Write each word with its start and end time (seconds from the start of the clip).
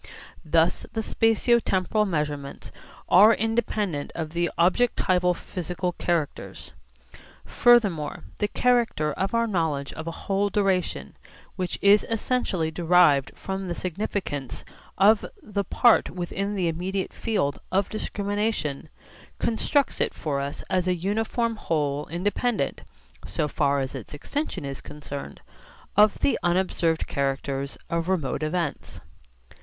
Thus 0.43 0.87
the 0.93 1.01
spatio 1.03 1.59
temporal 1.63 2.07
measurements 2.07 2.71
are 3.07 3.35
independent 3.35 4.11
of 4.15 4.31
the 4.31 4.49
objectival 4.57 5.35
physical 5.35 5.91
characters. 5.91 6.71
Furthermore 7.45 8.23
the 8.39 8.47
character 8.47 9.13
of 9.13 9.35
our 9.35 9.45
knowledge 9.45 9.93
of 9.93 10.07
a 10.07 10.25
whole 10.25 10.49
duration, 10.49 11.15
which 11.55 11.77
is 11.83 12.03
essentially 12.09 12.71
derived 12.71 13.31
from 13.35 13.67
the 13.67 13.75
significance 13.75 14.65
of 14.97 15.23
the 15.43 15.63
part 15.63 16.09
within 16.09 16.55
the 16.55 16.67
immediate 16.67 17.13
field 17.13 17.59
of 17.71 17.87
discrimination, 17.87 18.89
constructs 19.37 20.01
it 20.01 20.15
for 20.15 20.39
us 20.39 20.63
as 20.67 20.87
a 20.87 20.95
uniform 20.95 21.57
whole 21.57 22.07
independent, 22.07 22.81
so 23.23 23.47
far 23.47 23.79
as 23.79 23.93
its 23.93 24.15
extension 24.15 24.65
is 24.65 24.81
concerned, 24.81 25.41
of 25.95 26.17
the 26.21 26.39
unobserved 26.41 27.05
characters 27.05 27.77
of 27.87 28.09
remote 28.09 28.41
events. 28.41 28.99